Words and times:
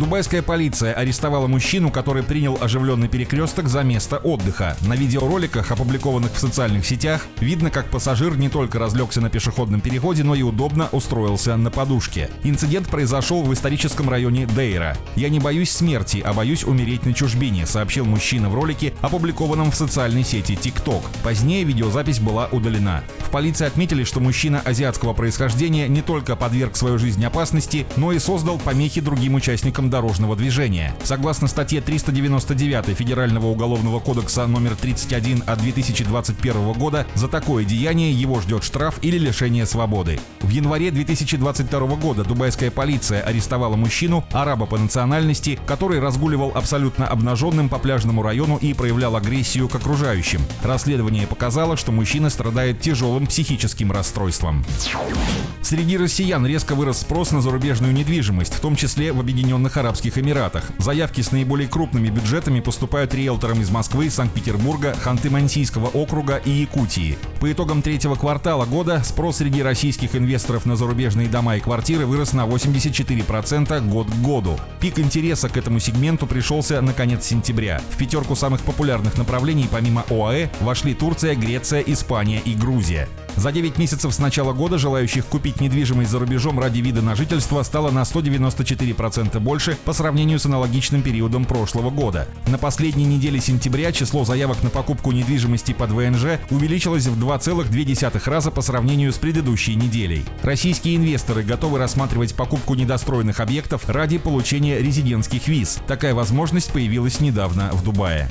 Дубайская 0.00 0.40
полиция 0.40 0.94
арестовала 0.94 1.46
мужчину, 1.46 1.90
который 1.90 2.22
принял 2.22 2.56
оживленный 2.58 3.06
перекресток 3.06 3.68
за 3.68 3.82
место 3.82 4.16
отдыха. 4.16 4.74
На 4.86 4.94
видеороликах, 4.94 5.70
опубликованных 5.70 6.32
в 6.32 6.38
социальных 6.38 6.86
сетях, 6.86 7.26
видно, 7.38 7.70
как 7.70 7.90
пассажир 7.90 8.38
не 8.38 8.48
только 8.48 8.78
разлегся 8.78 9.20
на 9.20 9.28
пешеходном 9.28 9.82
переходе, 9.82 10.24
но 10.24 10.34
и 10.34 10.40
удобно 10.40 10.88
устроился 10.92 11.54
на 11.58 11.70
подушке. 11.70 12.30
Инцидент 12.44 12.88
произошел 12.88 13.42
в 13.42 13.52
историческом 13.52 14.08
районе 14.08 14.46
Дейра. 14.46 14.96
«Я 15.16 15.28
не 15.28 15.38
боюсь 15.38 15.70
смерти, 15.70 16.22
а 16.24 16.32
боюсь 16.32 16.64
умереть 16.64 17.04
на 17.04 17.12
чужбине», 17.12 17.66
сообщил 17.66 18.06
мужчина 18.06 18.48
в 18.48 18.54
ролике, 18.54 18.94
опубликованном 19.02 19.70
в 19.70 19.76
социальной 19.76 20.24
сети 20.24 20.52
TikTok. 20.52 21.02
Позднее 21.22 21.64
видеозапись 21.64 22.20
была 22.20 22.46
удалена. 22.46 23.02
В 23.18 23.28
полиции 23.30 23.66
отметили, 23.66 24.04
что 24.04 24.18
мужчина 24.18 24.62
азиатского 24.64 25.12
происхождения 25.12 25.88
не 25.88 26.00
только 26.00 26.36
подверг 26.36 26.74
свою 26.74 26.98
жизнь 26.98 27.22
опасности, 27.22 27.86
но 27.96 28.12
и 28.12 28.18
создал 28.18 28.56
помехи 28.56 29.02
другим 29.02 29.34
участникам 29.34 29.89
дорожного 29.90 30.36
движения. 30.36 30.94
Согласно 31.02 31.48
статье 31.48 31.80
399 31.80 32.96
Федерального 32.96 33.46
уголовного 33.48 34.00
кодекса 34.00 34.46
номер 34.46 34.76
31 34.76 35.44
от 35.46 35.58
2021 35.60 36.72
года, 36.72 37.06
за 37.14 37.28
такое 37.28 37.64
деяние 37.64 38.12
его 38.12 38.40
ждет 38.40 38.64
штраф 38.64 38.98
или 39.02 39.18
лишение 39.18 39.66
свободы. 39.66 40.18
В 40.40 40.48
январе 40.48 40.90
2022 40.90 41.80
года 41.96 42.24
дубайская 42.24 42.70
полиция 42.70 43.22
арестовала 43.22 43.76
мужчину, 43.76 44.24
араба 44.32 44.66
по 44.66 44.78
национальности, 44.78 45.58
который 45.66 46.00
разгуливал 46.00 46.52
абсолютно 46.54 47.06
обнаженным 47.06 47.68
по 47.68 47.78
пляжному 47.78 48.22
району 48.22 48.56
и 48.56 48.72
проявлял 48.72 49.16
агрессию 49.16 49.68
к 49.68 49.74
окружающим. 49.74 50.40
Расследование 50.62 51.26
показало, 51.26 51.76
что 51.76 51.92
мужчина 51.92 52.30
страдает 52.30 52.80
тяжелым 52.80 53.26
психическим 53.26 53.92
расстройством. 53.92 54.64
Среди 55.62 55.98
россиян 55.98 56.46
резко 56.46 56.74
вырос 56.74 57.00
спрос 57.00 57.32
на 57.32 57.42
зарубежную 57.42 57.92
недвижимость, 57.92 58.54
в 58.54 58.60
том 58.60 58.76
числе 58.76 59.12
в 59.12 59.20
Объединенных 59.20 59.76
Арабских 59.80 60.18
Эмиратах. 60.18 60.70
Заявки 60.78 61.20
с 61.20 61.32
наиболее 61.32 61.68
крупными 61.68 62.08
бюджетами 62.08 62.60
поступают 62.60 63.14
риэлторам 63.14 63.60
из 63.60 63.70
Москвы, 63.70 64.10
Санкт-Петербурга, 64.10 64.94
Ханты-Мансийского 65.02 65.90
округа 65.94 66.36
и 66.36 66.50
Якутии. 66.50 67.18
По 67.40 67.50
итогам 67.50 67.82
третьего 67.82 68.14
квартала 68.14 68.66
года 68.66 69.02
спрос 69.02 69.38
среди 69.38 69.62
российских 69.62 70.14
инвесторов 70.14 70.66
на 70.66 70.76
зарубежные 70.76 71.28
дома 71.28 71.56
и 71.56 71.60
квартиры 71.60 72.06
вырос 72.06 72.32
на 72.32 72.46
84% 72.46 73.88
год 73.88 74.06
к 74.06 74.14
году. 74.16 74.58
Пик 74.80 74.98
интереса 74.98 75.48
к 75.48 75.56
этому 75.56 75.80
сегменту 75.80 76.26
пришелся 76.26 76.80
на 76.80 76.92
конец 76.92 77.24
сентября. 77.24 77.80
В 77.90 77.96
пятерку 77.96 78.36
самых 78.36 78.60
популярных 78.62 79.16
направлений 79.18 79.68
помимо 79.70 80.04
ОАЭ 80.10 80.50
вошли 80.60 80.94
Турция, 80.94 81.34
Греция, 81.34 81.80
Испания 81.80 82.40
и 82.44 82.54
Грузия. 82.54 83.08
За 83.40 83.52
9 83.52 83.78
месяцев 83.78 84.12
с 84.12 84.18
начала 84.18 84.52
года 84.52 84.76
желающих 84.76 85.24
купить 85.24 85.62
недвижимость 85.62 86.10
за 86.10 86.18
рубежом 86.18 86.60
ради 86.60 86.80
вида 86.80 87.00
на 87.00 87.16
жительство 87.16 87.62
стало 87.62 87.90
на 87.90 88.02
194% 88.02 89.40
больше 89.40 89.78
по 89.86 89.94
сравнению 89.94 90.38
с 90.38 90.44
аналогичным 90.44 91.00
периодом 91.00 91.46
прошлого 91.46 91.88
года. 91.88 92.28
На 92.48 92.58
последней 92.58 93.06
неделе 93.06 93.40
сентября 93.40 93.92
число 93.92 94.26
заявок 94.26 94.62
на 94.62 94.68
покупку 94.68 95.12
недвижимости 95.12 95.72
под 95.72 95.90
ВНЖ 95.92 96.38
увеличилось 96.50 97.06
в 97.06 97.18
2,2 97.18 98.30
раза 98.30 98.50
по 98.50 98.60
сравнению 98.60 99.10
с 99.10 99.16
предыдущей 99.16 99.74
неделей. 99.74 100.22
Российские 100.42 100.96
инвесторы 100.96 101.42
готовы 101.42 101.78
рассматривать 101.78 102.34
покупку 102.34 102.74
недостроенных 102.74 103.40
объектов 103.40 103.88
ради 103.88 104.18
получения 104.18 104.80
резидентских 104.80 105.48
виз. 105.48 105.78
Такая 105.86 106.12
возможность 106.12 106.70
появилась 106.72 107.20
недавно 107.20 107.70
в 107.72 107.82
Дубае. 107.84 108.28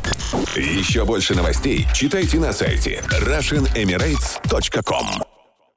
Еще 0.55 1.03
больше 1.03 1.33
новостей 1.33 1.87
читайте 1.95 2.37
на 2.37 2.53
сайте 2.53 3.03
RussianEmirates.com 3.09 4.98
From 4.99 5.28